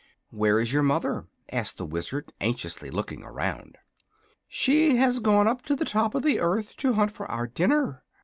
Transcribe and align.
"Where 0.31 0.59
is 0.59 0.73
your 0.73 0.81
mother?" 0.81 1.27
asked 1.51 1.77
the 1.77 1.85
Wizard, 1.85 2.33
anxiously 2.41 2.89
looking 2.89 3.21
around. 3.21 3.77
"She 4.47 4.95
has 4.95 5.19
gone 5.19 5.47
up 5.47 5.61
to 5.67 5.75
the 5.75 5.85
top 5.85 6.15
of 6.15 6.23
the 6.23 6.39
earth 6.39 6.75
to 6.77 6.93
hunt 6.93 7.11
for 7.11 7.29
our 7.29 7.45
dinner. 7.45 8.03